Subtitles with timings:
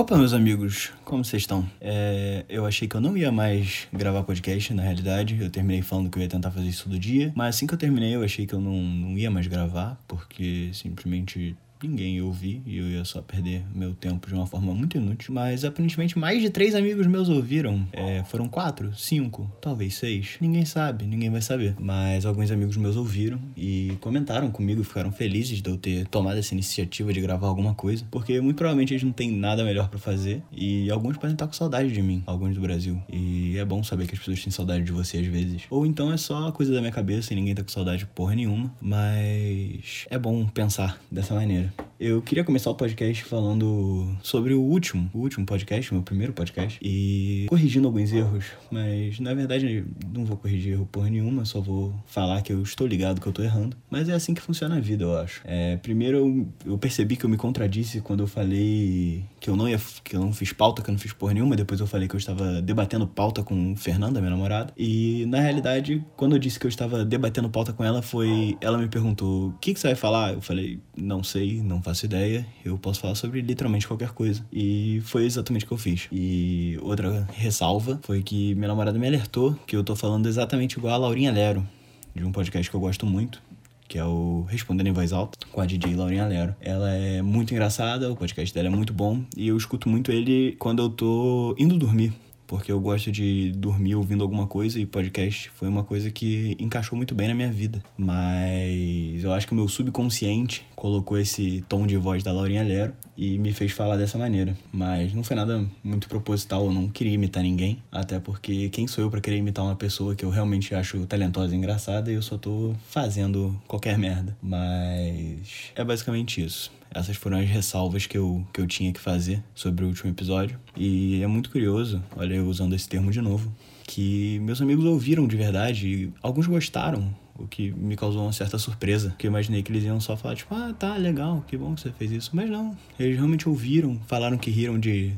[0.00, 1.70] Opa, meus amigos, como vocês estão?
[1.78, 5.38] É, eu achei que eu não ia mais gravar podcast, na realidade.
[5.38, 7.30] Eu terminei falando que eu ia tentar fazer isso todo dia.
[7.36, 10.70] Mas assim que eu terminei, eu achei que eu não, não ia mais gravar, porque
[10.72, 14.96] simplesmente ninguém ia ouvir e eu ia só perder meu tempo de uma forma muito
[14.96, 15.32] inútil.
[15.34, 17.86] Mas aparentemente mais de três amigos meus ouviram.
[17.92, 20.36] É, foram quatro, cinco, talvez seis.
[20.40, 21.74] Ninguém sabe, ninguém vai saber.
[21.78, 26.54] Mas alguns amigos meus ouviram e comentaram comigo, ficaram felizes de eu ter tomado essa
[26.54, 28.04] iniciativa de gravar alguma coisa.
[28.10, 30.42] Porque muito provavelmente eles não têm nada melhor para fazer.
[30.52, 33.00] E alguns podem estar com saudade de mim, alguns do Brasil.
[33.08, 35.62] E é bom saber que as pessoas têm saudade de você às vezes.
[35.70, 38.34] Ou então é só coisa da minha cabeça e ninguém tá com saudade de porra
[38.34, 38.72] nenhuma.
[38.80, 41.69] Mas é bom pensar dessa maneira.
[41.78, 41.89] you.
[42.00, 46.80] Eu queria começar o podcast falando sobre o último, o último podcast, meu primeiro podcast,
[46.80, 51.94] e corrigindo alguns erros, mas na verdade não vou corrigir erro porra nenhuma, só vou
[52.06, 53.76] falar que eu estou ligado que eu tô errando.
[53.90, 55.42] Mas é assim que funciona a vida, eu acho.
[55.44, 59.68] É, primeiro eu, eu percebi que eu me contradisse quando eu falei que eu não
[59.68, 62.08] ia, que eu não fiz pauta, que eu não fiz porra nenhuma, depois eu falei
[62.08, 66.58] que eu estava debatendo pauta com Fernanda, minha namorada, e na realidade, quando eu disse
[66.58, 69.88] que eu estava debatendo pauta com ela, foi, ela me perguntou: "O que que você
[69.88, 74.10] vai falar?" Eu falei: "Não sei, não faço ideia, eu posso falar sobre literalmente qualquer
[74.10, 74.44] coisa.
[74.52, 76.08] E foi exatamente o que eu fiz.
[76.10, 80.94] E outra ressalva foi que minha namorada me alertou que eu tô falando exatamente igual
[80.94, 81.66] a Laurinha Lero,
[82.14, 83.42] de um podcast que eu gosto muito,
[83.88, 86.54] que é o Respondendo em Voz Alta, com a DJ Laurinha Lero.
[86.60, 90.56] Ela é muito engraçada, o podcast dela é muito bom, e eu escuto muito ele
[90.58, 92.12] quando eu tô indo dormir
[92.50, 96.96] porque eu gosto de dormir ouvindo alguma coisa e podcast foi uma coisa que encaixou
[96.96, 97.80] muito bem na minha vida.
[97.96, 102.94] Mas eu acho que o meu subconsciente colocou esse tom de voz da Laurinha Lero
[103.14, 104.56] e me fez falar dessa maneira.
[104.72, 109.04] Mas não foi nada muito proposital, eu não queria imitar ninguém, até porque quem sou
[109.04, 112.22] eu para querer imitar uma pessoa que eu realmente acho talentosa e engraçada e eu
[112.22, 114.34] só tô fazendo qualquer merda.
[114.42, 116.72] Mas é basicamente isso.
[116.90, 120.58] Essas foram as ressalvas que eu, que eu tinha que fazer sobre o último episódio.
[120.74, 123.52] E é muito curioso, olha eu usando esse termo de novo,
[123.84, 128.58] que meus amigos ouviram de verdade e alguns gostaram, o que me causou uma certa
[128.58, 129.14] surpresa.
[129.18, 131.80] Que eu imaginei que eles iam só falar, tipo, ah, tá, legal, que bom que
[131.80, 132.30] você fez isso.
[132.32, 135.14] Mas não, eles realmente ouviram, falaram que riram de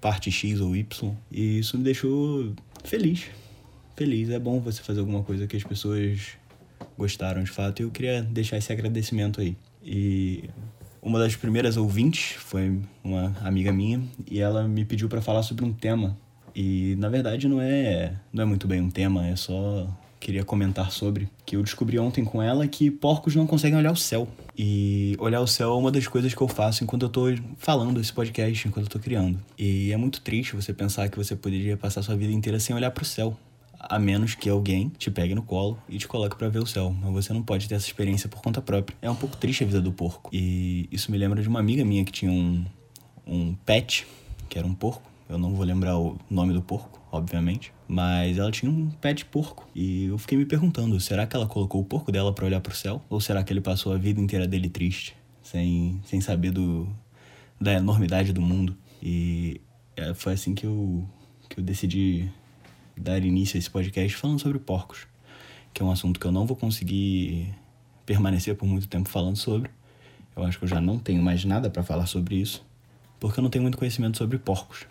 [0.00, 1.14] parte X ou Y.
[1.30, 2.52] E isso me deixou
[2.84, 3.26] feliz.
[3.96, 4.30] Feliz.
[4.30, 6.36] É bom você fazer alguma coisa que as pessoas
[6.96, 7.80] gostaram de fato.
[7.80, 9.56] E eu queria deixar esse agradecimento aí.
[9.82, 10.48] E
[11.02, 15.64] uma das primeiras ouvintes foi uma amiga minha e ela me pediu para falar sobre
[15.64, 16.16] um tema.
[16.54, 19.86] E na verdade não é, não é muito bem um tema, é só
[20.24, 23.96] queria comentar sobre que eu descobri ontem com ela que porcos não conseguem olhar o
[23.96, 24.26] céu.
[24.56, 27.26] E olhar o céu é uma das coisas que eu faço enquanto eu tô
[27.58, 29.38] falando esse podcast, enquanto eu tô criando.
[29.58, 32.90] E é muito triste você pensar que você poderia passar sua vida inteira sem olhar
[32.90, 33.36] pro céu
[33.78, 36.94] a menos que alguém te pegue no colo e te coloque para ver o céu.
[37.02, 38.96] Mas você não pode ter essa experiência por conta própria.
[39.02, 40.30] É um pouco triste a vida do porco.
[40.32, 42.64] E isso me lembra de uma amiga minha que tinha um,
[43.26, 44.06] um pet,
[44.48, 45.02] que era um porco.
[45.28, 47.72] Eu não vou lembrar o nome do porco, obviamente.
[47.86, 49.68] Mas ela tinha um pet porco.
[49.74, 52.74] E eu fiquei me perguntando: será que ela colocou o porco dela para olhar pro
[52.74, 53.02] céu?
[53.08, 56.88] Ou será que ele passou a vida inteira dele triste, sem, sem saber do,
[57.60, 58.76] da enormidade do mundo?
[59.02, 59.60] E
[59.96, 61.06] é, foi assim que eu,
[61.48, 62.28] que eu decidi
[62.96, 65.06] dar início a esse podcast falando sobre porcos,
[65.72, 67.54] que é um assunto que eu não vou conseguir
[68.06, 69.70] permanecer por muito tempo falando sobre.
[70.36, 72.64] Eu acho que eu já não tenho mais nada para falar sobre isso,
[73.20, 74.86] porque eu não tenho muito conhecimento sobre porcos.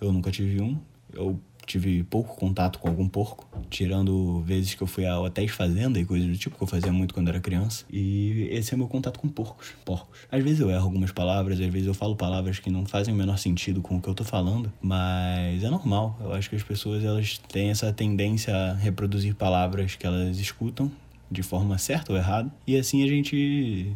[0.00, 0.80] Eu nunca tive um,
[1.12, 6.00] eu tive pouco contato com algum porco, tirando vezes que eu fui a hotéis fazenda
[6.00, 7.84] e coisas do tipo que eu fazia muito quando era criança.
[7.88, 10.18] E esse é meu contato com porcos, porcos.
[10.30, 13.16] Às vezes eu erro algumas palavras, às vezes eu falo palavras que não fazem o
[13.16, 16.18] menor sentido com o que eu tô falando, mas é normal.
[16.20, 20.90] Eu acho que as pessoas elas têm essa tendência a reproduzir palavras que elas escutam
[21.30, 23.94] de forma certa ou errada, e assim a gente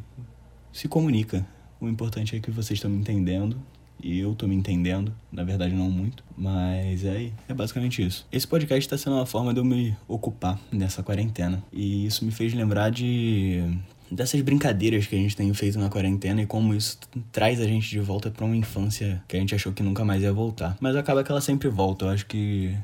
[0.73, 1.45] se comunica.
[1.81, 3.61] O importante é que vocês estão me entendendo
[4.03, 8.27] e eu tô me entendendo, na verdade não muito, mas é, é basicamente isso.
[8.31, 11.63] Esse podcast está sendo uma forma de eu me ocupar nessa quarentena.
[11.73, 13.63] E isso me fez lembrar de
[14.11, 16.99] dessas brincadeiras que a gente tem feito na quarentena e como isso
[17.33, 20.23] traz a gente de volta para uma infância que a gente achou que nunca mais
[20.23, 20.77] ia voltar.
[20.81, 22.05] Mas acaba que ela sempre volta.
[22.05, 22.77] Eu acho que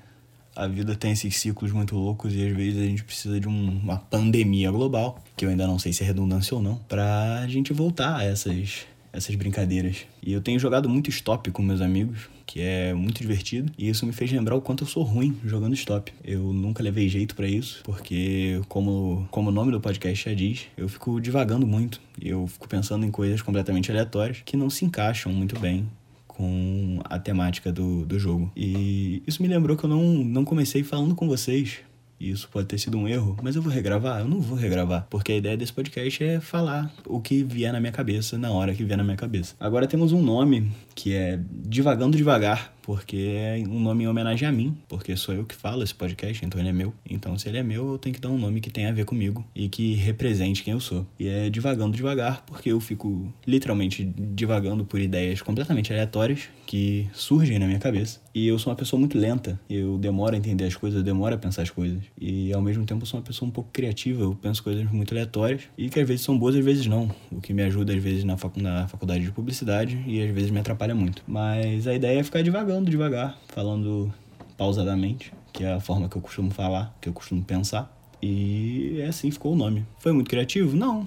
[0.56, 3.78] a vida tem esses ciclos muito loucos e às vezes a gente precisa de um,
[3.82, 7.72] uma pandemia global, que eu ainda não sei se é redundância ou não, pra gente
[7.72, 10.06] voltar a essas essas brincadeiras.
[10.22, 14.04] E eu tenho jogado muito stop com meus amigos, que é muito divertido, e isso
[14.04, 16.12] me fez lembrar o quanto eu sou ruim jogando stop.
[16.24, 20.66] Eu nunca levei jeito para isso, porque como, como o nome do podcast já diz,
[20.76, 25.32] eu fico divagando muito, eu fico pensando em coisas completamente aleatórias que não se encaixam
[25.32, 25.88] muito bem
[26.26, 28.50] com a temática do, do jogo.
[28.56, 31.80] E isso me lembrou que eu não, não comecei falando com vocês
[32.20, 34.20] e isso pode ter sido um erro, mas eu vou regravar?
[34.20, 37.80] Eu não vou regravar, porque a ideia desse podcast é falar o que vier na
[37.80, 39.54] minha cabeça na hora que vier na minha cabeça.
[39.58, 44.50] Agora temos um nome que é Divagando Devagar, porque é um nome em homenagem a
[44.50, 46.92] mim, porque sou eu que falo esse podcast, então ele é meu.
[47.08, 49.04] Então, se ele é meu, eu tenho que dar um nome que tenha a ver
[49.04, 51.06] comigo e que represente quem eu sou.
[51.16, 57.60] E é Divagando Devagar, porque eu fico literalmente divagando por ideias completamente aleatórias que surgem
[57.60, 58.20] na minha cabeça.
[58.34, 61.34] E eu sou uma pessoa muito lenta, eu demoro a entender as coisas, eu demoro
[61.34, 62.02] a pensar as coisas.
[62.20, 65.12] E ao mesmo tempo eu sou uma pessoa um pouco criativa, eu penso coisas muito
[65.12, 67.10] aleatórias e que às vezes são boas, às vezes não.
[67.30, 70.50] O que me ajuda às vezes na, facu na faculdade de publicidade e às vezes
[70.50, 71.22] me atrapalha muito.
[71.26, 72.42] Mas a ideia é ficar
[72.84, 74.14] divagando, devagar, falando
[74.56, 77.94] pausadamente, que é a forma que eu costumo falar, que eu costumo pensar.
[78.22, 79.84] E assim ficou o nome.
[79.98, 80.76] Foi muito criativo?
[80.76, 81.06] Não.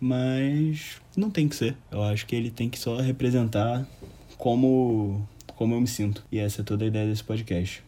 [0.00, 1.76] Mas não tem que ser.
[1.90, 3.86] Eu acho que ele tem que só representar
[4.36, 5.26] como
[5.56, 6.24] como eu me sinto.
[6.30, 7.82] E essa é toda a ideia desse podcast.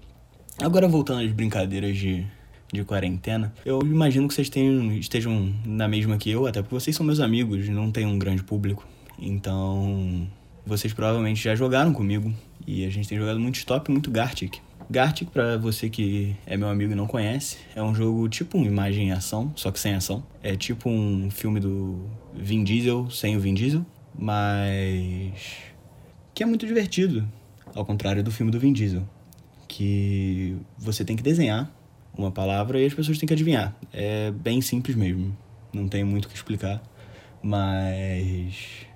[0.61, 2.27] Agora voltando às brincadeiras de,
[2.73, 6.97] de quarentena, eu imagino que vocês tenham, estejam na mesma que eu, até porque vocês
[6.97, 8.87] são meus amigos, não tem um grande público.
[9.17, 10.29] Então,
[10.67, 12.35] vocês provavelmente já jogaram comigo
[12.71, 14.59] e a gente tem jogado muito Stop muito Gartic.
[14.89, 18.65] Gartic, para você que é meu amigo e não conhece, é um jogo tipo um
[18.65, 20.23] imagem e ação, só que sem ação.
[20.41, 23.85] É tipo um filme do Vin Diesel sem o Vin Diesel,
[24.17, 25.33] mas
[26.33, 27.27] que é muito divertido,
[27.75, 29.03] ao contrário do filme do Vin Diesel,
[29.67, 31.69] que você tem que desenhar
[32.17, 33.75] uma palavra e as pessoas têm que adivinhar.
[33.93, 35.37] É bem simples mesmo,
[35.73, 36.81] não tem muito o que explicar,
[37.43, 38.87] mas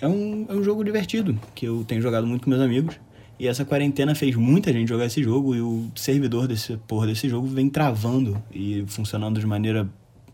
[0.00, 2.98] é um, é um jogo divertido que eu tenho jogado muito com meus amigos.
[3.38, 7.28] E essa quarentena fez muita gente jogar esse jogo e o servidor desse porra desse
[7.28, 9.88] jogo vem travando e funcionando de maneira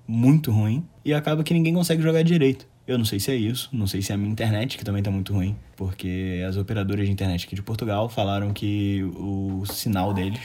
[0.07, 2.67] muito ruim e acaba que ninguém consegue jogar direito.
[2.87, 5.03] Eu não sei se é isso, não sei se é a minha internet, que também
[5.03, 10.13] tá muito ruim, porque as operadoras de internet aqui de Portugal falaram que o sinal
[10.13, 10.41] deles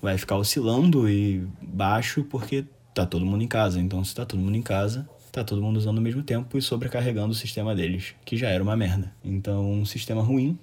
[0.00, 2.64] vai ficar oscilando e baixo porque
[2.94, 3.80] tá todo mundo em casa.
[3.80, 6.62] Então, se tá todo mundo em casa, tá todo mundo usando ao mesmo tempo e
[6.62, 9.12] sobrecarregando o sistema deles, que já era uma merda.
[9.24, 10.56] Então, um sistema ruim,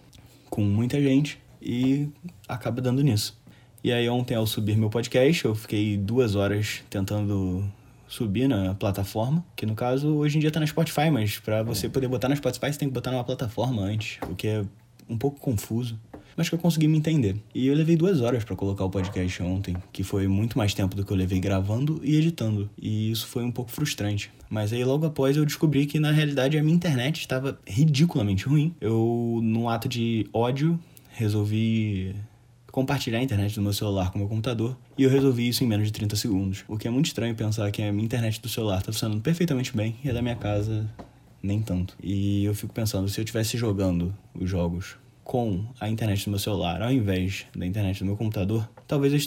[0.53, 2.07] com muita gente, e
[2.47, 3.35] acaba dando nisso.
[3.83, 7.65] E aí, ontem, ao subir meu podcast, eu fiquei duas horas tentando
[8.07, 11.89] subir na plataforma, que no caso hoje em dia tá na Spotify, mas para você
[11.89, 14.63] poder botar na Spotify você tem que botar numa plataforma antes, o que é
[15.09, 15.99] um pouco confuso.
[16.35, 17.35] Mas que eu consegui me entender.
[17.53, 20.95] E eu levei duas horas para colocar o podcast ontem, que foi muito mais tempo
[20.95, 22.69] do que eu levei gravando e editando.
[22.81, 24.31] E isso foi um pouco frustrante.
[24.49, 28.75] Mas aí logo após eu descobri que na realidade a minha internet estava ridiculamente ruim.
[28.79, 30.79] Eu, num ato de ódio,
[31.11, 32.15] resolvi
[32.73, 35.67] compartilhar a internet do meu celular com o meu computador e eu resolvi isso em
[35.67, 36.63] menos de 30 segundos.
[36.67, 39.75] O que é muito estranho pensar que a minha internet do celular está funcionando perfeitamente
[39.77, 40.89] bem e a da minha casa
[41.41, 41.95] nem tanto.
[42.01, 46.39] E eu fico pensando, se eu estivesse jogando os jogos com a internet do meu
[46.39, 49.17] celular ao invés da internet do meu computador, talvez eu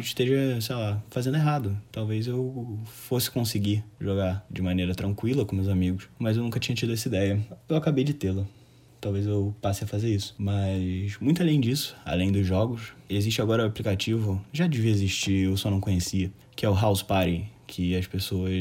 [0.00, 1.76] esteja, sei lá, fazendo errado.
[1.92, 6.74] Talvez eu fosse conseguir jogar de maneira tranquila com meus amigos, mas eu nunca tinha
[6.74, 7.40] tido essa ideia.
[7.68, 8.44] Eu acabei de tê-la
[9.00, 10.34] talvez eu passe a fazer isso.
[10.38, 15.58] Mas, muito além disso, além dos jogos, existe agora o aplicativo, já devia existir, eu
[15.58, 18.52] só não conhecia, que é o House Party, que as pessoas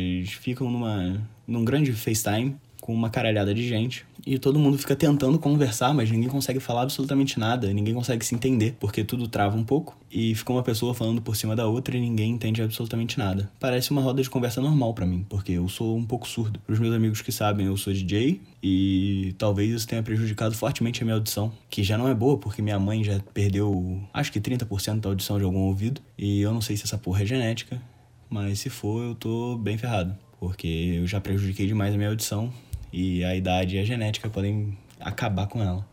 [0.42, 5.38] ficam numa, num grande FaceTime com uma caralhada de gente e todo mundo fica tentando
[5.38, 9.64] conversar, mas ninguém consegue falar absolutamente nada, ninguém consegue se entender, porque tudo trava um
[9.64, 13.52] pouco e fica uma pessoa falando por cima da outra e ninguém entende absolutamente nada.
[13.60, 16.60] Parece uma roda de conversa normal para mim, porque eu sou um pouco surdo.
[16.60, 21.02] Para os meus amigos que sabem, eu sou DJ e talvez isso tenha prejudicado fortemente
[21.02, 24.40] a minha audição, que já não é boa, porque minha mãe já perdeu acho que
[24.40, 27.82] 30% da audição de algum ouvido, e eu não sei se essa porra é genética,
[28.30, 32.52] mas se for, eu tô bem ferrado, porque eu já prejudiquei demais a minha audição
[32.94, 35.86] e a idade e a genética podem acabar com ela.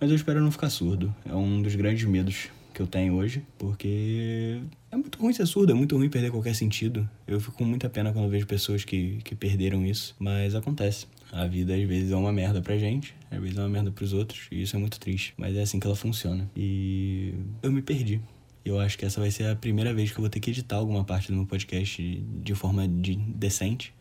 [0.00, 1.14] Mas eu espero não ficar surdo.
[1.24, 5.70] É um dos grandes medos que eu tenho hoje, porque é muito ruim ser surdo,
[5.70, 7.08] é muito ruim perder qualquer sentido.
[7.26, 11.06] Eu fico com muita pena quando vejo pessoas que, que perderam isso, mas acontece.
[11.30, 14.12] A vida às vezes é uma merda pra gente, às vezes é uma merda pros
[14.12, 16.50] outros, e isso é muito triste, mas é assim que ela funciona.
[16.56, 18.20] E eu me perdi.
[18.64, 20.76] Eu acho que essa vai ser a primeira vez que eu vou ter que editar
[20.76, 22.02] alguma parte do meu podcast
[22.42, 23.94] de forma de, decente.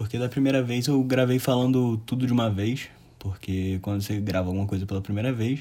[0.00, 2.88] Porque da primeira vez eu gravei falando tudo de uma vez,
[3.18, 5.60] porque quando você grava alguma coisa pela primeira vez,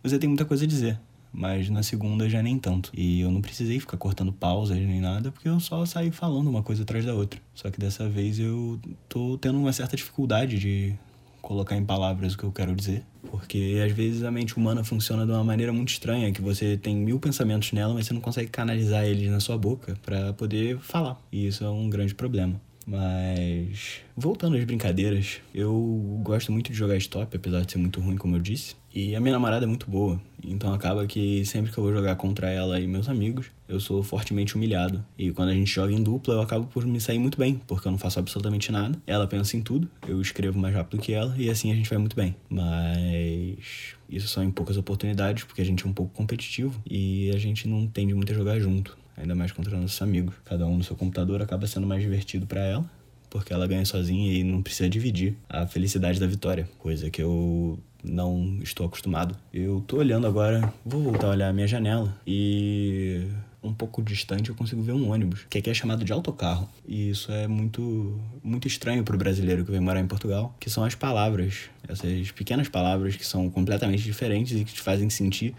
[0.00, 1.00] você tem muita coisa a dizer.
[1.32, 2.92] Mas na segunda já nem tanto.
[2.96, 6.62] E eu não precisei ficar cortando pausas nem nada, porque eu só saí falando uma
[6.62, 7.40] coisa atrás da outra.
[7.56, 10.94] Só que dessa vez eu tô tendo uma certa dificuldade de
[11.40, 13.04] colocar em palavras o que eu quero dizer.
[13.32, 16.94] Porque às vezes a mente humana funciona de uma maneira muito estranha, que você tem
[16.94, 21.20] mil pensamentos nela, mas você não consegue canalizar eles na sua boca para poder falar.
[21.32, 22.60] E isso é um grande problema.
[22.86, 28.16] Mas voltando às brincadeiras, eu gosto muito de jogar stop, apesar de ser muito ruim,
[28.16, 28.74] como eu disse.
[28.94, 32.14] E a minha namorada é muito boa, então acaba que sempre que eu vou jogar
[32.16, 35.02] contra ela e meus amigos, eu sou fortemente humilhado.
[35.16, 37.88] E quando a gente joga em dupla, eu acabo por me sair muito bem, porque
[37.88, 39.00] eu não faço absolutamente nada.
[39.06, 41.98] Ela pensa em tudo, eu escrevo mais rápido que ela e assim a gente vai
[41.98, 42.36] muito bem.
[42.50, 47.38] Mas isso são em poucas oportunidades, porque a gente é um pouco competitivo e a
[47.38, 50.34] gente não tende muito a jogar junto ainda mais contra nossos amigos.
[50.44, 52.84] Cada um no seu computador acaba sendo mais divertido para ela,
[53.30, 57.78] porque ela ganha sozinha e não precisa dividir a felicidade da vitória, coisa que eu
[58.02, 59.36] não estou acostumado.
[59.52, 63.26] Eu tô olhando agora, vou voltar a olhar a minha janela e
[63.62, 66.68] um pouco distante eu consigo ver um ônibus, que aqui é chamado de autocarro.
[66.86, 70.68] E isso é muito muito estranho para o brasileiro que vem morar em Portugal, que
[70.68, 75.54] são as palavras, essas pequenas palavras que são completamente diferentes e que te fazem sentir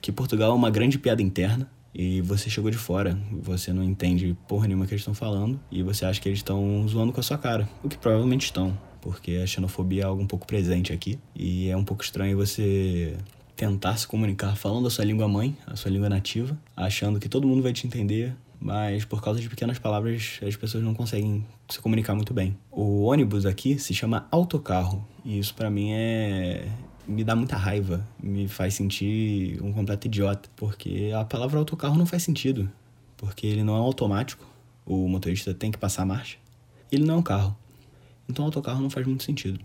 [0.00, 4.36] que Portugal é uma grande piada interna e você chegou de fora, você não entende
[4.46, 7.22] porra nenhuma que eles estão falando e você acha que eles estão zoando com a
[7.24, 11.18] sua cara, o que provavelmente estão, porque a xenofobia é algo um pouco presente aqui
[11.34, 13.16] e é um pouco estranho você
[13.56, 17.48] tentar se comunicar falando a sua língua mãe, a sua língua nativa, achando que todo
[17.48, 21.80] mundo vai te entender, mas por causa de pequenas palavras as pessoas não conseguem se
[21.80, 22.56] comunicar muito bem.
[22.70, 26.68] O ônibus aqui se chama autocarro e isso para mim é
[27.08, 32.04] me dá muita raiva, me faz sentir um completo idiota, porque a palavra autocarro não
[32.04, 32.70] faz sentido,
[33.16, 34.46] porque ele não é automático,
[34.84, 36.36] o motorista tem que passar a marcha,
[36.92, 37.56] ele não é um carro.
[38.28, 39.58] Então autocarro não faz muito sentido.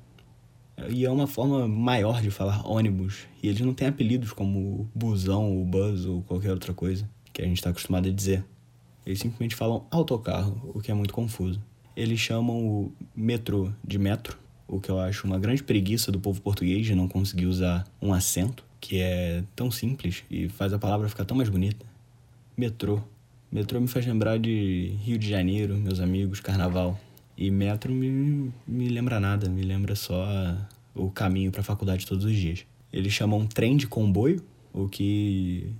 [0.89, 5.57] E é uma forma maior de falar ônibus, e eles não têm apelidos como busão,
[5.57, 8.43] ou bus ou qualquer outra coisa que a gente está acostumado a dizer.
[9.05, 11.61] Eles simplesmente falam autocarro, o que é muito confuso.
[11.95, 16.41] Eles chamam o metrô de metro, o que eu acho uma grande preguiça do povo
[16.41, 21.07] português de não conseguir usar um acento, que é tão simples e faz a palavra
[21.07, 21.85] ficar tão mais bonita.
[22.57, 23.01] Metrô.
[23.51, 26.99] Metrô me faz lembrar de Rio de Janeiro, meus amigos, carnaval.
[27.37, 30.27] E metro me, me lembra nada, me lembra só
[30.93, 32.65] o caminho para a faculdade todos os dias.
[32.91, 35.71] Eles chamam trem de comboio, o que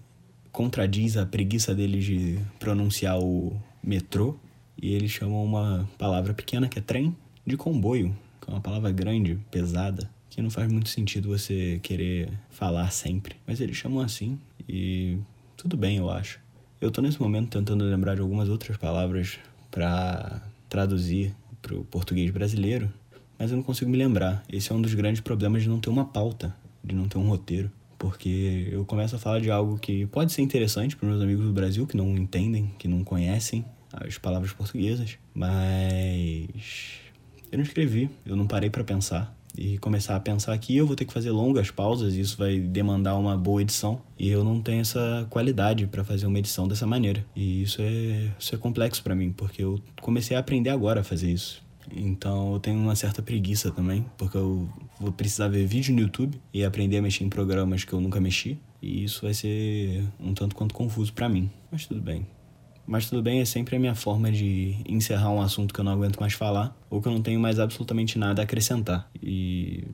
[0.52, 4.36] contradiz a preguiça deles de pronunciar o metrô.
[4.82, 8.92] E eles chamam uma palavra pequena que é trem de comboio, que é uma palavra
[8.92, 13.36] grande, pesada, que não faz muito sentido você querer falar sempre.
[13.48, 15.18] Mas eles chamam assim e
[15.56, 16.40] tudo bem, eu acho.
[16.82, 19.40] Eu tô nesse momento tentando lembrar de algumas outras palavras
[19.72, 22.92] para traduzir para o português brasileiro,
[23.40, 24.44] mas eu não consigo me lembrar.
[24.52, 27.28] Esse é um dos grandes problemas de não ter uma pauta, de não ter um
[27.28, 27.72] roteiro.
[27.98, 31.54] Porque eu começo a falar de algo que pode ser interessante para meus amigos do
[31.54, 37.03] Brasil que não entendem, que não conhecem as palavras portuguesas, mas
[37.54, 39.36] eu não escrevi, eu não parei para pensar.
[39.56, 43.16] E começar a pensar aqui, eu vou ter que fazer longas pausas, isso vai demandar
[43.16, 44.02] uma boa edição.
[44.18, 47.24] E eu não tenho essa qualidade para fazer uma edição dessa maneira.
[47.36, 51.04] E isso é, isso é complexo para mim, porque eu comecei a aprender agora a
[51.04, 51.62] fazer isso.
[51.96, 54.68] Então eu tenho uma certa preguiça também, porque eu
[55.00, 58.20] vou precisar ver vídeo no YouTube e aprender a mexer em programas que eu nunca
[58.20, 58.58] mexi.
[58.82, 61.52] E isso vai ser um tanto quanto confuso para mim.
[61.72, 62.26] Mas tudo bem.
[62.86, 65.94] Mas tudo bem, é sempre a minha forma de encerrar um assunto que eu não
[65.94, 69.10] aguento mais falar ou que eu não tenho mais absolutamente nada a acrescentar.
[69.22, 69.86] E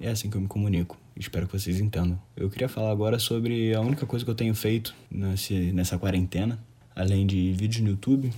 [0.00, 0.98] é assim que eu me comunico.
[1.16, 2.20] Espero que vocês entendam.
[2.36, 6.58] Eu queria falar agora sobre a única coisa que eu tenho feito nesse, nessa quarentena,
[6.94, 8.32] além de vídeos no YouTube,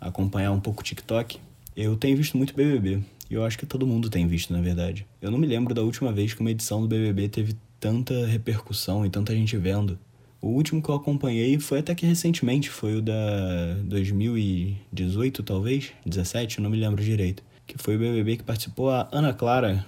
[0.00, 1.38] acompanhar um pouco o TikTok.
[1.76, 3.02] Eu tenho visto muito BBB.
[3.30, 5.06] E eu acho que todo mundo tem visto, na verdade.
[5.20, 9.04] Eu não me lembro da última vez que uma edição do BBB teve tanta repercussão
[9.04, 9.98] e tanta gente vendo.
[10.44, 16.60] O último que eu acompanhei foi até que recentemente, foi o da 2018, talvez, 17,
[16.60, 17.42] não me lembro direito.
[17.66, 19.86] Que foi o BBB que participou a Ana Clara,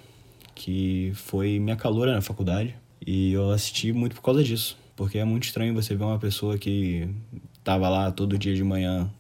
[0.55, 2.75] que foi minha caloura na faculdade.
[3.07, 4.79] E eu assisti muito por causa disso.
[4.97, 7.07] Porque é muito estranho você ver uma pessoa que
[7.63, 9.13] tava lá todo dia de manhã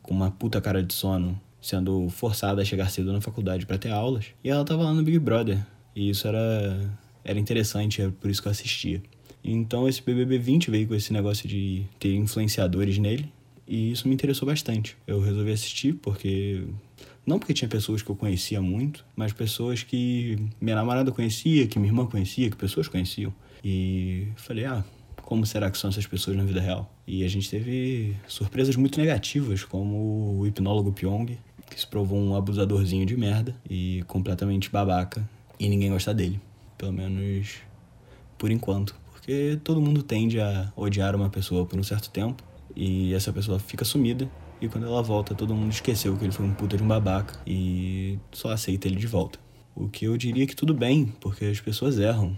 [0.00, 3.90] com uma puta cara de sono, sendo forçada a chegar cedo na faculdade para ter
[3.90, 5.58] aulas, e ela tava lá no Big Brother.
[5.94, 6.90] E isso era,
[7.22, 9.02] era interessante, é por isso que eu assistia.
[9.42, 13.32] Então esse BBB 20 veio com esse negócio de ter influenciadores nele.
[13.66, 14.96] E isso me interessou bastante.
[15.06, 16.64] Eu resolvi assistir porque.
[17.24, 21.78] Não porque tinha pessoas que eu conhecia muito, mas pessoas que minha namorada conhecia, que
[21.78, 23.32] minha irmã conhecia, que pessoas conheciam.
[23.62, 24.82] E falei, ah,
[25.22, 26.92] como será que são essas pessoas na vida real?
[27.06, 31.38] E a gente teve surpresas muito negativas, como o hipnólogo Pyong,
[31.70, 35.28] que se provou um abusadorzinho de merda e completamente babaca.
[35.58, 36.40] E ninguém gosta dele.
[36.76, 37.58] Pelo menos
[38.36, 38.96] por enquanto.
[39.30, 42.42] Porque todo mundo tende a odiar uma pessoa por um certo tempo
[42.74, 44.28] e essa pessoa fica sumida
[44.60, 47.38] e quando ela volta todo mundo esqueceu que ele foi um puta de um babaca
[47.46, 49.38] e só aceita ele de volta.
[49.72, 52.36] O que eu diria que tudo bem, porque as pessoas erram.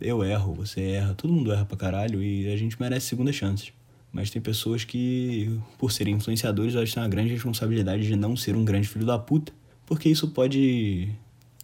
[0.00, 3.72] Eu erro, você erra, todo mundo erra pra caralho e a gente merece segundas chances.
[4.10, 8.56] Mas tem pessoas que, por serem influenciadores, elas têm a grande responsabilidade de não ser
[8.56, 9.52] um grande filho da puta,
[9.86, 11.08] porque isso pode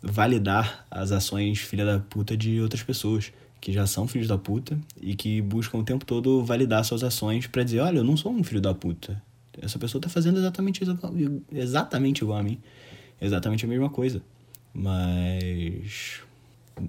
[0.01, 4.79] validar as ações filha da puta de outras pessoas que já são filhos da puta
[5.01, 8.33] e que buscam o tempo todo validar suas ações para dizer, olha, eu não sou
[8.33, 9.21] um filho da puta.
[9.61, 10.83] Essa pessoa tá fazendo exatamente
[11.53, 12.59] exatamente igual a mim,
[13.21, 14.23] exatamente a mesma coisa.
[14.73, 16.21] Mas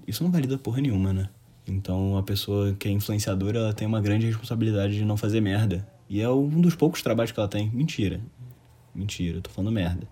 [0.08, 1.30] isso não valida porra nenhuma, né?
[1.68, 5.88] Então a pessoa que é influenciadora, ela tem uma grande responsabilidade de não fazer merda.
[6.08, 7.70] E é um dos poucos trabalhos que ela tem.
[7.70, 8.20] Mentira.
[8.94, 10.08] Mentira, eu tô falando merda.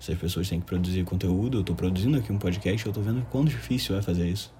[0.00, 3.00] Se as pessoas têm que produzir conteúdo, eu tô produzindo aqui um podcast, eu tô
[3.00, 4.52] vendo quão difícil é fazer isso.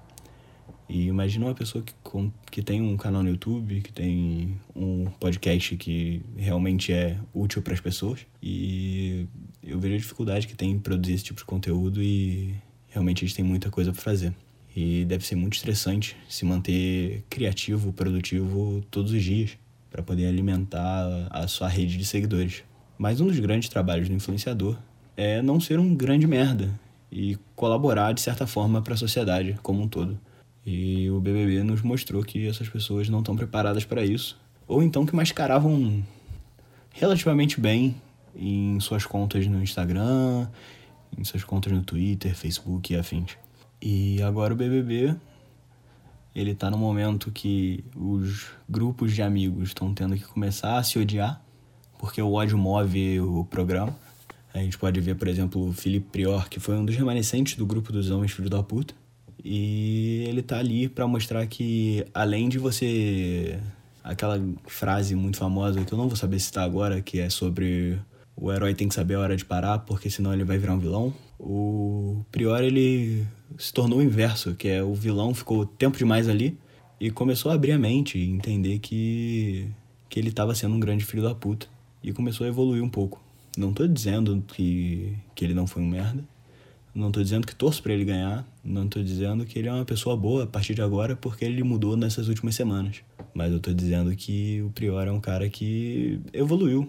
[0.93, 5.05] E imagina uma pessoa que, com, que tem um canal no YouTube, que tem um
[5.19, 8.27] podcast que realmente é útil para as pessoas.
[8.43, 9.25] E
[9.63, 12.53] eu vejo a dificuldade que tem em produzir esse tipo de conteúdo e
[12.89, 14.35] realmente gente tem muita coisa para fazer.
[14.75, 19.57] E deve ser muito estressante se manter criativo, produtivo todos os dias
[19.89, 22.63] para poder alimentar a sua rede de seguidores.
[22.99, 24.77] Mas um dos grandes trabalhos do influenciador
[25.17, 26.69] é não ser um grande merda
[27.11, 30.19] e colaborar de certa forma para a sociedade como um todo.
[30.65, 35.05] E o BBB nos mostrou que essas pessoas não estão preparadas para isso, ou então
[35.05, 36.03] que mascaravam
[36.91, 37.95] relativamente bem
[38.35, 40.47] em suas contas no Instagram,
[41.17, 43.37] em suas contas no Twitter, Facebook e afins.
[43.81, 45.15] E agora o BBB,
[46.33, 50.97] ele tá no momento que os grupos de amigos estão tendo que começar a se
[50.97, 51.41] odiar,
[51.99, 53.95] porque o ódio move o programa.
[54.53, 57.65] A gente pode ver, por exemplo, o Felipe Prior, que foi um dos remanescentes do
[57.65, 58.93] grupo dos homens filhos da puta.
[59.43, 63.59] E ele tá ali para mostrar que, além de você.
[64.03, 67.97] Aquela frase muito famosa que eu não vou saber citar agora, que é sobre
[68.35, 70.79] o herói tem que saber a hora de parar, porque senão ele vai virar um
[70.79, 71.13] vilão.
[71.39, 73.25] O Prior, ele
[73.57, 76.57] se tornou o inverso, que é o vilão ficou tempo demais ali
[76.99, 79.67] e começou a abrir a mente e entender que,
[80.09, 81.67] que ele estava sendo um grande filho da puta.
[82.01, 83.21] E começou a evoluir um pouco.
[83.57, 86.23] Não tô dizendo que, que ele não foi um merda.
[86.93, 88.45] Não tô dizendo que torço para ele ganhar.
[88.63, 91.63] Não tô dizendo que ele é uma pessoa boa a partir de agora porque ele
[91.63, 92.97] mudou nessas últimas semanas.
[93.33, 96.87] Mas eu tô dizendo que o Prior é um cara que evoluiu.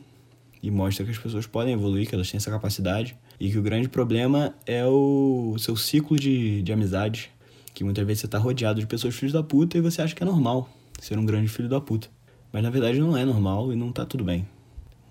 [0.63, 3.63] E mostra que as pessoas podem evoluir, que elas têm essa capacidade e que o
[3.63, 7.31] grande problema é o seu ciclo de, de amizade,
[7.75, 10.23] que muitas vezes você tá rodeado de pessoas filhos da puta e você acha que
[10.23, 12.09] é normal ser um grande filho da puta.
[12.53, 14.47] Mas na verdade não é normal e não tá tudo bem.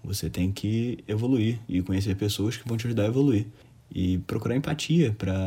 [0.03, 3.45] Você tem que evoluir e conhecer pessoas que vão te ajudar a evoluir.
[3.93, 5.37] E procurar empatia para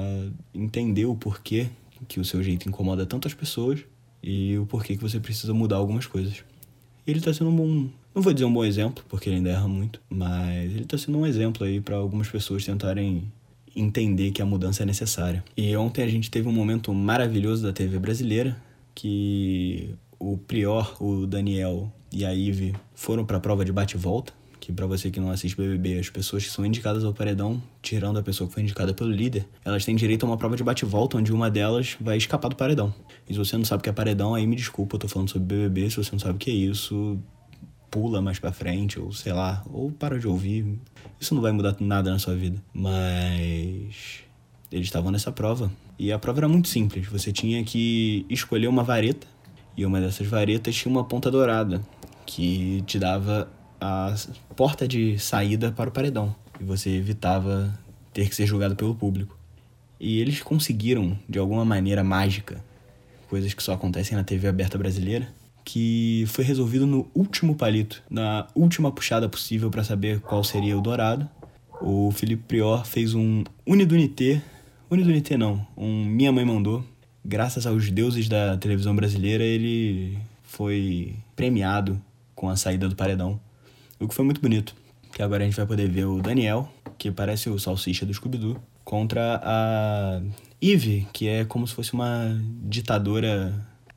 [0.55, 1.69] entender o porquê
[2.07, 3.81] que o seu jeito incomoda tantas pessoas
[4.23, 6.45] e o porquê que você precisa mudar algumas coisas.
[7.07, 9.69] Ele tá sendo um bom, não vou dizer um bom exemplo, porque ele ainda erra
[9.69, 13.31] muito, mas ele está sendo um exemplo aí para algumas pessoas tentarem
[13.75, 15.45] entender que a mudança é necessária.
[15.57, 18.57] E ontem a gente teve um momento maravilhoso da TV brasileira,
[18.95, 24.33] que o Prior, o Daniel e a Ive foram para a prova de bate-volta,
[24.67, 28.19] que para você que não assiste BBB, as pessoas que são indicadas ao paredão, tirando
[28.19, 31.17] a pessoa que foi indicada pelo líder, elas têm direito a uma prova de bate-volta,
[31.17, 32.93] onde uma delas vai escapar do paredão.
[33.29, 35.31] E se você não sabe o que é paredão, aí me desculpa, eu tô falando
[35.31, 37.17] sobre BBB, se você não sabe o que é isso,
[37.93, 40.67] pula mais para frente, ou sei lá, ou para de ouvir.
[41.21, 42.61] Isso não vai mudar nada na sua vida.
[42.75, 44.25] Mas
[44.73, 45.71] eles estavam nessa prova.
[45.97, 47.07] E a prova era muito simples.
[47.07, 49.29] Você tinha que escolher uma vareta,
[49.77, 51.81] e uma dessas varetas tinha uma ponta dourada,
[52.27, 53.49] que te dava
[53.81, 54.15] a
[54.55, 56.35] porta de saída para o paredão.
[56.61, 57.79] E você evitava
[58.13, 59.37] ter que ser julgado pelo público.
[59.99, 62.63] E eles conseguiram, de alguma maneira mágica,
[63.29, 65.29] coisas que só acontecem na TV aberta brasileira,
[65.65, 70.81] que foi resolvido no último palito, na última puxada possível para saber qual seria o
[70.81, 71.29] dourado.
[71.81, 74.41] O Felipe Prior fez um Unidunité,
[74.89, 76.85] Unidunité não, um Minha Mãe Mandou.
[77.25, 82.01] Graças aos deuses da televisão brasileira, ele foi premiado
[82.37, 83.41] com a saída do paredão,
[83.99, 84.75] o que foi muito bonito.
[85.13, 88.61] Que agora a gente vai poder ver o Daniel, que parece o salsicha do Scooby-Doo,
[88.85, 90.21] contra a
[90.61, 93.53] Eve, que é como se fosse uma ditadora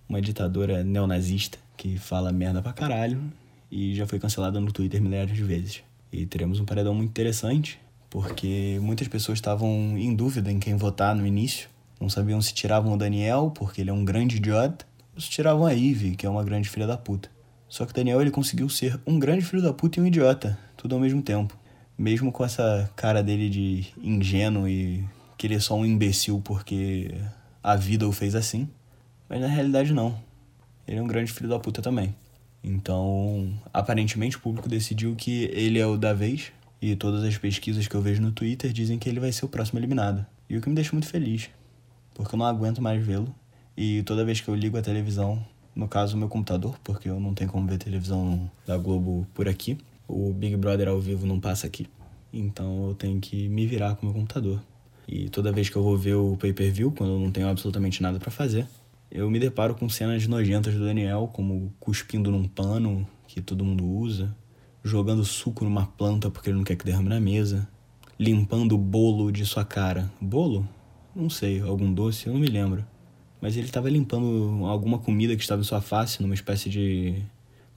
[0.10, 3.22] uma ditadora neonazista que fala merda pra caralho
[3.72, 5.84] e já foi cancelada no Twitter milhares de vezes.
[6.12, 11.16] E teremos um paredão muito interessante, porque muitas pessoas estavam em dúvida em quem votar
[11.16, 11.70] no início.
[12.02, 15.68] Não sabiam se tiravam o Daniel, porque ele é um grande idiota, ou se tiravam
[15.68, 17.30] a Ivy, que é uma grande filha da puta.
[17.70, 20.96] Só que Daniel ele conseguiu ser um grande filho da puta e um idiota, tudo
[20.96, 21.56] ao mesmo tempo.
[21.96, 25.06] Mesmo com essa cara dele de ingênuo e
[25.38, 27.14] querer só um imbecil porque
[27.62, 28.68] a vida o fez assim.
[29.30, 30.20] Mas na realidade não.
[30.88, 32.16] Ele é um grande filho da puta também.
[32.64, 36.52] Então, aparentemente o público decidiu que ele é o da vez.
[36.82, 39.50] E todas as pesquisas que eu vejo no Twitter dizem que ele vai ser o
[39.50, 40.26] próximo eliminado.
[40.50, 41.50] E o que me deixa muito feliz.
[42.16, 43.34] Porque eu não aguento mais vê-lo.
[43.78, 45.46] E toda vez que eu ligo a televisão,
[45.80, 49.78] no caso meu computador, porque eu não tenho como ver televisão da Globo por aqui.
[50.06, 51.88] O Big Brother ao vivo não passa aqui.
[52.34, 54.62] Então eu tenho que me virar com meu computador.
[55.08, 58.20] E toda vez que eu vou ver o pay-per-view, quando eu não tenho absolutamente nada
[58.20, 58.68] para fazer,
[59.10, 63.86] eu me deparo com cenas nojentas do Daniel, como cuspindo num pano que todo mundo
[63.86, 64.36] usa,
[64.84, 67.66] jogando suco numa planta porque ele não quer que derrame na mesa,
[68.20, 70.12] limpando o bolo de sua cara.
[70.20, 70.68] Bolo?
[71.16, 72.86] Não sei, algum doce, eu não me lembro.
[73.42, 77.16] Mas ele estava limpando alguma comida que estava em sua face, numa espécie de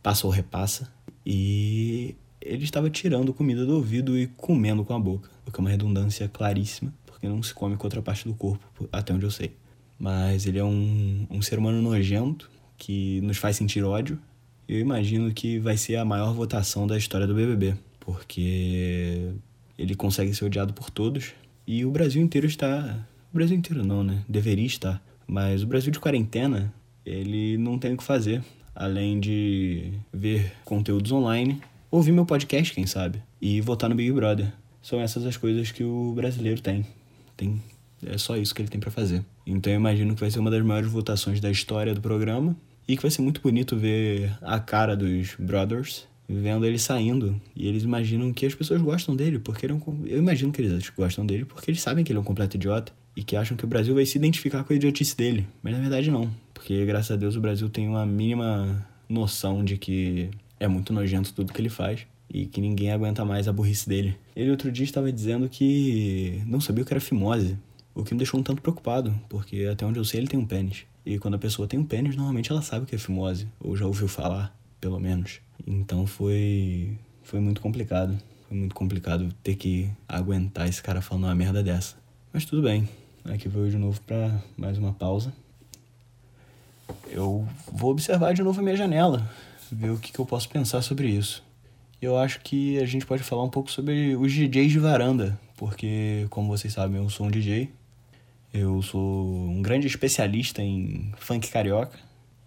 [0.02, 0.92] passa ou repassa.
[1.24, 5.60] E ele estava tirando comida do ouvido e comendo com a boca, o que é
[5.60, 9.30] uma redundância claríssima, porque não se come com outra parte do corpo, até onde eu
[9.30, 9.52] sei.
[9.98, 14.18] Mas ele é um, um ser humano nojento que nos faz sentir ódio.
[14.68, 19.30] Eu imagino que vai ser a maior votação da história do BBB, porque
[19.78, 21.32] ele consegue ser odiado por todos
[21.66, 23.06] e o Brasil inteiro está.
[23.32, 24.24] O Brasil inteiro não, né?
[24.28, 25.02] Deveria estar.
[25.32, 26.70] Mas o Brasil de quarentena,
[27.06, 31.58] ele não tem o que fazer além de ver conteúdos online,
[31.90, 34.52] ouvir meu podcast, quem sabe, e votar no Big Brother.
[34.82, 36.84] São essas as coisas que o brasileiro tem.
[37.34, 37.62] Tem
[38.04, 39.24] é só isso que ele tem para fazer.
[39.46, 42.54] Então eu imagino que vai ser uma das maiores votações da história do programa
[42.86, 47.66] e que vai ser muito bonito ver a cara dos brothers vendo ele saindo e
[47.66, 50.90] eles imaginam que as pessoas gostam dele porque ele é um, eu imagino que eles
[50.90, 53.64] gostam dele porque eles sabem que ele é um completo idiota e que acham que
[53.64, 56.30] o Brasil vai se identificar com a idiotice dele, mas na verdade não.
[56.54, 61.32] Porque, graças a Deus, o Brasil tem uma mínima noção de que é muito nojento
[61.32, 64.16] tudo que ele faz e que ninguém aguenta mais a burrice dele.
[64.34, 67.58] Ele outro dia estava dizendo que não sabia o que era fimose,
[67.94, 70.46] o que me deixou um tanto preocupado, porque até onde eu sei ele tem um
[70.46, 70.84] pênis.
[71.04, 73.76] E quando a pessoa tem um pênis, normalmente ela sabe o que é fimose, ou
[73.76, 75.40] já ouviu falar, pelo menos.
[75.66, 78.16] Então foi foi muito complicado.
[78.48, 81.96] Foi muito complicado ter que aguentar esse cara falando uma merda dessa.
[82.32, 82.88] Mas tudo bem.
[83.24, 85.32] Aqui vou de novo para mais uma pausa
[87.12, 89.28] eu vou observar de novo a minha janela,
[89.70, 91.44] ver o que, que eu posso pensar sobre isso.
[92.00, 96.26] Eu acho que a gente pode falar um pouco sobre os DJs de varanda, porque,
[96.30, 97.70] como vocês sabem, eu sou um DJ.
[98.52, 101.98] Eu sou um grande especialista em funk carioca.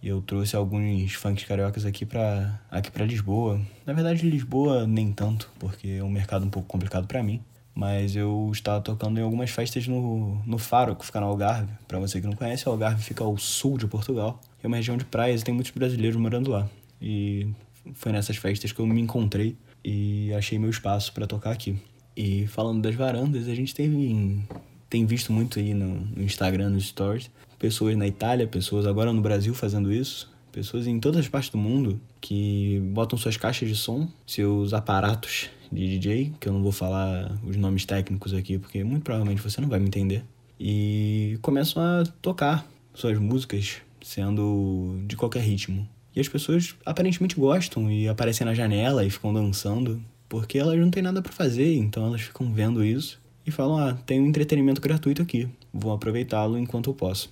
[0.02, 3.60] Eu trouxe alguns funks cariocas aqui para aqui para Lisboa.
[3.84, 7.40] Na verdade, Lisboa nem tanto, porque é um mercado um pouco complicado para mim.
[7.76, 11.70] Mas eu estava tocando em algumas festas no, no Faro, que fica no Algarve.
[11.86, 14.40] Para você que não conhece, o Algarve fica ao sul de Portugal.
[14.62, 16.66] É uma região de praias e tem muitos brasileiros morando lá.
[17.02, 17.46] E
[17.92, 21.78] foi nessas festas que eu me encontrei e achei meu espaço para tocar aqui.
[22.16, 24.48] E falando das varandas, a gente tem,
[24.88, 29.20] tem visto muito aí no, no Instagram, nos stories, pessoas na Itália, pessoas agora no
[29.20, 33.76] Brasil fazendo isso, pessoas em todas as partes do mundo que botam suas caixas de
[33.76, 38.82] som, seus aparatos de DJ, que eu não vou falar os nomes técnicos aqui, porque
[38.84, 40.24] muito provavelmente você não vai me entender.
[40.58, 45.86] E começam a tocar suas músicas, sendo de qualquer ritmo.
[46.14, 50.90] E as pessoas aparentemente gostam e aparecem na janela e ficam dançando, porque elas não
[50.90, 54.80] têm nada para fazer, então elas ficam vendo isso e falam: ah, tem um entretenimento
[54.80, 57.30] gratuito aqui, vou aproveitá-lo enquanto eu posso.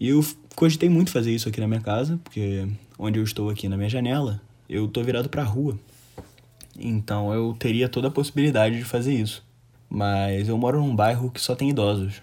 [0.00, 2.66] E eu cogitei muito fazer isso aqui na minha casa, porque
[2.98, 5.78] onde eu estou aqui na minha janela, eu tô virado para a rua.
[6.78, 9.44] Então eu teria toda a possibilidade de fazer isso.
[9.90, 12.22] Mas eu moro num bairro que só tem idosos,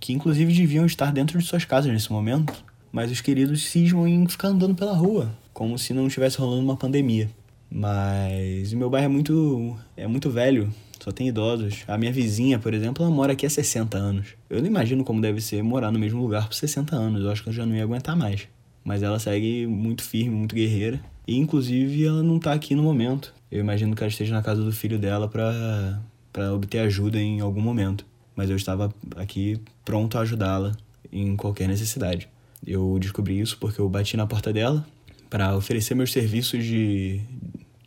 [0.00, 2.52] que inclusive deviam estar dentro de suas casas nesse momento,
[2.92, 6.76] mas os queridos cismam em ficar andando pela rua, como se não estivesse rolando uma
[6.76, 7.30] pandemia.
[7.70, 11.84] Mas o meu bairro é muito é muito velho, só tem idosos.
[11.86, 14.28] A minha vizinha, por exemplo, ela mora aqui há 60 anos.
[14.50, 17.22] Eu não imagino como deve ser morar no mesmo lugar por 60 anos.
[17.22, 18.48] Eu acho que eu já não ia aguentar mais.
[18.84, 21.00] Mas ela segue muito firme, muito guerreira.
[21.26, 23.32] E inclusive ela não tá aqui no momento.
[23.56, 27.62] Eu imagino que ela esteja na casa do filho dela para obter ajuda em algum
[27.62, 28.04] momento.
[28.34, 30.76] Mas eu estava aqui pronto a ajudá-la
[31.10, 32.28] em qualquer necessidade.
[32.66, 34.86] Eu descobri isso porque eu bati na porta dela
[35.30, 37.22] para oferecer meus serviços de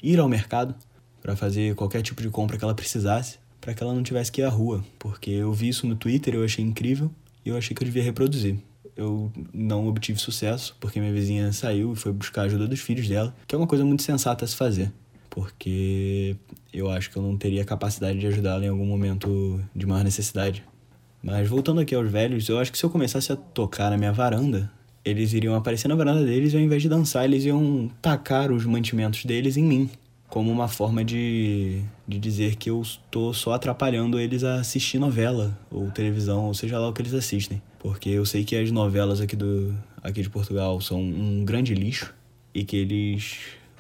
[0.02, 0.74] ir ao mercado
[1.22, 4.42] para fazer qualquer tipo de compra que ela precisasse, para que ela não tivesse que
[4.42, 7.12] ir à rua, porque eu vi isso no Twitter, eu achei incrível
[7.46, 8.58] e eu achei que eu devia reproduzir.
[8.98, 13.08] Eu não obtive sucesso porque minha vizinha saiu e foi buscar a ajuda dos filhos
[13.08, 14.92] dela, que é uma coisa muito sensata a se fazer
[15.30, 16.36] porque
[16.74, 20.64] eu acho que eu não teria capacidade de ajudá-la em algum momento de maior necessidade.
[21.22, 24.12] Mas voltando aqui aos velhos, eu acho que se eu começasse a tocar na minha
[24.12, 24.72] varanda,
[25.04, 28.66] eles iriam aparecer na varanda deles e ao invés de dançar, eles iam tacar os
[28.66, 29.90] mantimentos deles em mim,
[30.30, 35.58] como uma forma de, de dizer que eu estou só atrapalhando eles a assistir novela
[35.70, 37.62] ou televisão, ou seja lá o que eles assistem.
[37.80, 42.14] Porque eu sei que as novelas aqui, do, aqui de Portugal são um grande lixo
[42.54, 43.38] e que eles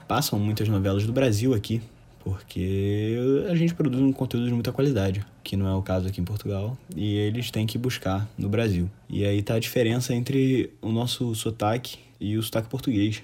[0.09, 1.79] passam muitas novelas do Brasil aqui,
[2.23, 3.15] Porque
[3.49, 6.23] a gente produz um conteúdo de muita qualidade, que não é o caso aqui em
[6.25, 8.89] Portugal, e eles têm que buscar no Brasil.
[9.07, 13.23] E aí tá a diferença entre o nosso sotaque e o sotaque português.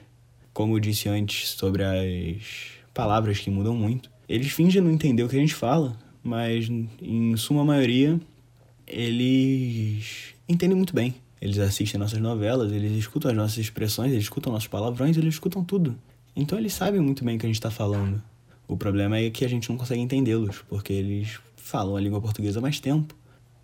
[0.54, 2.44] Como eu disse antes sobre as
[2.94, 6.70] palavras que mudam muito, eles fingem não entender o que a gente fala, mas
[7.02, 8.20] em suma maioria
[8.88, 11.16] eles entendem muito bem.
[11.42, 15.64] Eles assistem nossas novelas, eles escutam as nossas expressões, eles escutam nossos palavrões, eles escutam
[15.64, 15.96] tudo.
[16.36, 18.22] Então eles sabem muito bem o que a gente está falando.
[18.68, 22.60] O problema é que a gente não consegue entendê-los, porque eles falam a língua portuguesa
[22.60, 23.16] há mais tempo,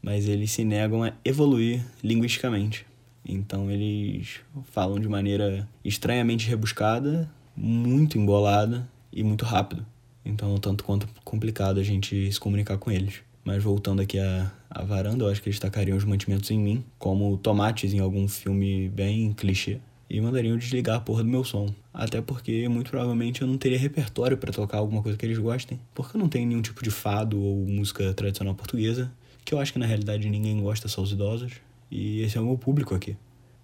[0.01, 2.85] mas eles se negam a evoluir linguisticamente.
[3.25, 4.39] Então eles
[4.71, 9.85] falam de maneira estranhamente rebuscada, muito embolada e muito rápido.
[10.23, 13.21] Então, tanto quanto complicado a gente se comunicar com eles.
[13.43, 16.83] Mas voltando aqui à, à varanda, eu acho que eles tacariam os mantimentos em mim,
[16.99, 19.79] como tomates em algum filme bem clichê,
[20.11, 21.73] e mandariam desligar a porra do meu som.
[21.93, 25.79] Até porque, muito provavelmente, eu não teria repertório para tocar alguma coisa que eles gostem,
[25.95, 29.09] porque eu não tenho nenhum tipo de fado ou música tradicional portuguesa,
[29.45, 31.53] que eu acho que na realidade ninguém gosta, só os idosos,
[31.89, 33.15] e esse é o meu público aqui.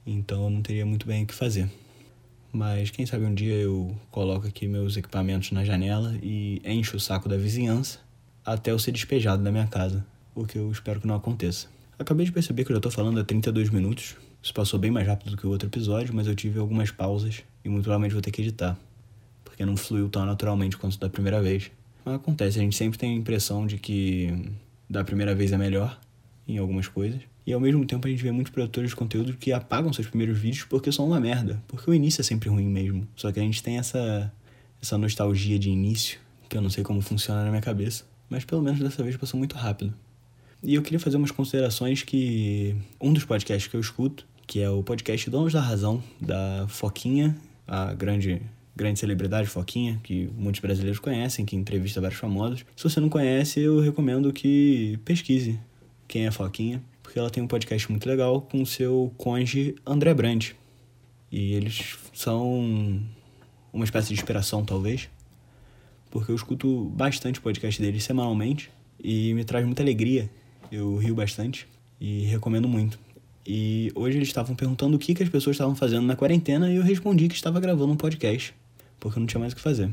[0.06, 1.70] Então eu não teria muito bem o que fazer.
[2.54, 7.00] Mas quem sabe um dia eu coloco aqui meus equipamentos na janela e encho o
[7.00, 8.00] saco da vizinhança
[8.46, 11.68] até eu ser despejado da minha casa, o que eu espero que não aconteça.
[12.00, 14.16] Acabei de perceber que eu já tô falando há 32 minutos.
[14.48, 17.44] Isso passou bem mais rápido do que o outro episódio, mas eu tive algumas pausas
[17.66, 18.80] e muito provavelmente vou ter que editar,
[19.44, 21.70] porque não fluiu tão naturalmente quanto da primeira vez.
[22.06, 24.50] Mas acontece, a gente sempre tem a impressão de que
[24.90, 26.00] da primeira vez é melhor
[26.48, 27.20] em algumas coisas.
[27.46, 30.40] E ao mesmo tempo a gente vê muitos produtores de conteúdo que apagam seus primeiros
[30.40, 31.62] vídeos porque são uma merda.
[31.68, 33.06] Porque o início é sempre ruim mesmo.
[33.18, 34.32] Só que a gente tem essa,
[34.82, 38.06] essa nostalgia de início, que eu não sei como funciona na minha cabeça.
[38.30, 39.94] Mas pelo menos dessa vez passou muito rápido.
[40.64, 44.70] E eu queria fazer umas considerações que um dos podcasts que eu escuto, que é
[44.70, 48.42] o podcast Donos da Razão, da Foquinha, a grande
[48.76, 52.64] grande celebridade Foquinha, que muitos brasileiros conhecem, que entrevista vários famosos.
[52.76, 55.60] Se você não conhece, eu recomendo que pesquise
[56.08, 60.58] quem é Foquinha porque ela tem um podcast muito legal com seu conge André Brandt.
[61.32, 63.02] E eles são
[63.72, 65.10] uma espécie de inspiração, talvez,
[66.12, 68.70] porque eu escuto bastante podcast deles semanalmente
[69.02, 70.30] e me traz muita alegria.
[70.70, 71.66] Eu rio bastante
[71.98, 73.00] e recomendo muito.
[73.50, 76.76] E hoje eles estavam perguntando o que, que as pessoas estavam fazendo na quarentena e
[76.76, 78.54] eu respondi que estava gravando um podcast,
[79.00, 79.90] porque eu não tinha mais o que fazer.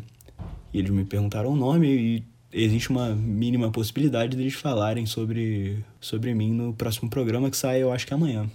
[0.73, 6.35] E eles me perguntaram o nome e existe uma mínima possibilidade deles falarem sobre, sobre
[6.35, 8.51] mim no próximo programa que sai, eu acho que amanhã.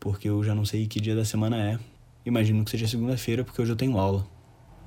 [0.00, 1.78] Porque eu já não sei que dia da semana é.
[2.24, 4.26] Imagino que seja segunda-feira, porque hoje eu tenho aula.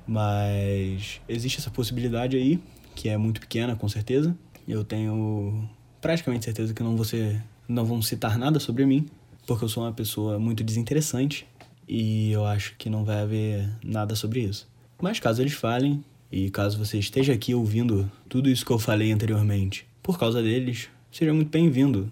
[0.06, 2.60] Mas existe essa possibilidade aí,
[2.94, 4.36] que é muito pequena, com certeza.
[4.68, 5.66] Eu tenho
[5.98, 9.08] praticamente certeza que não, vou ser, não vão citar nada sobre mim,
[9.46, 11.46] porque eu sou uma pessoa muito desinteressante
[11.88, 14.68] e eu acho que não vai haver nada sobre isso.
[15.02, 19.10] Mas caso eles falem, e caso você esteja aqui ouvindo tudo isso que eu falei
[19.10, 22.10] anteriormente, por causa deles, seja muito bem-vindo.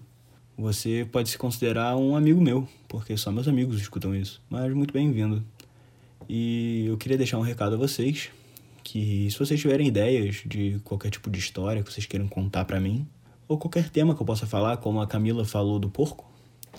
[0.57, 4.93] Você pode se considerar um amigo meu, porque só meus amigos escutam isso, mas muito
[4.93, 5.45] bem-vindo.
[6.29, 8.31] E eu queria deixar um recado a vocês,
[8.83, 12.81] que se vocês tiverem ideias de qualquer tipo de história que vocês queiram contar para
[12.81, 13.07] mim,
[13.47, 16.29] ou qualquer tema que eu possa falar, como a Camila falou do porco,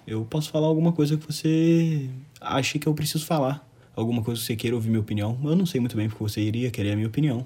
[0.06, 2.10] eu posso falar alguma coisa que você
[2.42, 5.38] ache que eu preciso falar alguma coisa que você queira ouvir minha opinião.
[5.44, 7.46] Eu não sei muito bem porque você iria querer a minha opinião,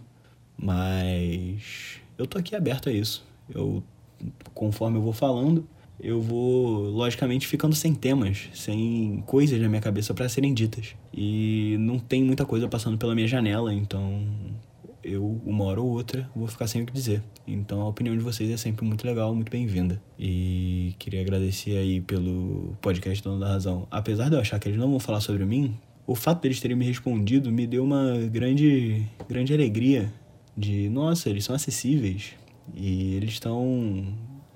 [0.57, 3.25] mas eu tô aqui aberto a isso.
[3.53, 3.83] Eu,
[4.53, 5.67] conforme eu vou falando,
[5.99, 10.95] eu vou logicamente ficando sem temas, sem coisas na minha cabeça para serem ditas.
[11.13, 14.23] E não tem muita coisa passando pela minha janela, então
[15.03, 17.21] eu, uma hora ou outra, vou ficar sem o que dizer.
[17.47, 20.01] Então a opinião de vocês é sempre muito legal, muito bem-vinda.
[20.17, 23.87] E queria agradecer aí pelo podcast Dono da Razão.
[23.91, 26.75] Apesar de eu achar que eles não vão falar sobre mim, o fato deles terem
[26.75, 30.11] me respondido me deu uma grande, grande alegria
[30.55, 32.33] de, nossa, eles são acessíveis
[32.73, 34.05] e eles estão,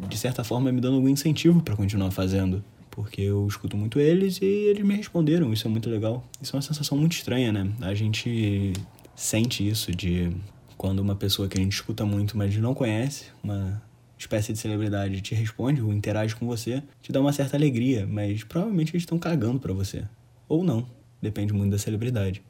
[0.07, 2.63] de certa forma, me dando algum incentivo para continuar fazendo.
[2.91, 6.23] Porque eu escuto muito eles e eles me responderam, isso é muito legal.
[6.41, 7.71] Isso é uma sensação muito estranha, né?
[7.81, 8.73] A gente
[9.17, 10.32] sente isso de
[10.77, 13.82] quando uma pessoa que a gente escuta muito, mas não conhece, uma
[14.17, 18.43] espécie de celebridade, te responde ou interage com você, te dá uma certa alegria, mas
[18.43, 20.06] provavelmente eles estão cagando para você.
[20.47, 20.88] Ou não
[21.21, 22.43] depende muito da celebridade.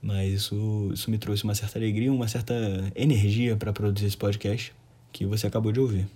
[0.00, 2.54] Mas isso, isso me trouxe uma certa alegria, uma certa
[2.94, 4.72] energia para produzir esse podcast
[5.12, 6.06] que você acabou de ouvir.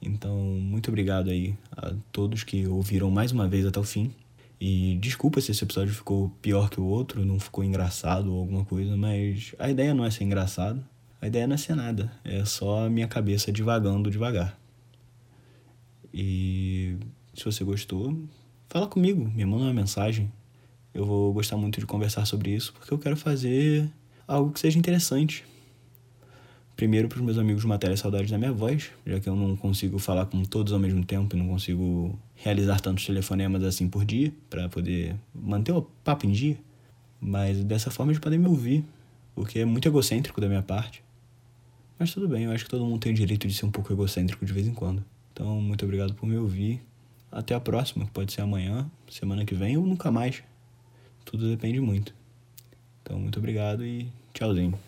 [0.00, 4.12] Então, muito obrigado aí a todos que ouviram mais uma vez até o fim.
[4.60, 8.64] E desculpa se esse episódio ficou pior que o outro, não ficou engraçado ou alguma
[8.64, 10.82] coisa, mas a ideia não é ser engraçado.
[11.20, 14.58] A ideia não é ser nada, é só a minha cabeça divagando devagar.
[16.12, 16.96] E
[17.34, 18.16] se você gostou,
[18.68, 20.30] fala comigo, me manda uma mensagem,
[20.94, 23.90] eu vou gostar muito de conversar sobre isso, porque eu quero fazer
[24.26, 25.44] algo que seja interessante.
[26.76, 29.98] Primeiro para os meus amigos matéria saudades da minha voz, já que eu não consigo
[29.98, 34.30] falar com todos ao mesmo tempo e não consigo realizar tantos telefonemas assim por dia
[34.50, 36.58] para poder manter o papo em dia.
[37.18, 38.84] Mas dessa forma eles podem me ouvir,
[39.34, 41.02] porque é muito egocêntrico da minha parte.
[41.98, 43.90] Mas tudo bem, eu acho que todo mundo tem o direito de ser um pouco
[43.90, 45.02] egocêntrico de vez em quando.
[45.32, 46.82] Então, muito obrigado por me ouvir.
[47.32, 50.42] Até a próxima, que pode ser amanhã, semana que vem ou nunca mais.
[51.24, 52.14] Tudo depende muito.
[53.02, 54.78] Então, muito obrigado e tchauzinho.